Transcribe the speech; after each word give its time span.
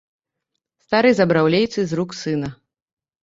Стары 0.85 1.11
забраў 1.19 1.45
лейцы 1.55 1.79
з 1.91 1.99
рук 1.99 2.17
сына. 2.23 2.49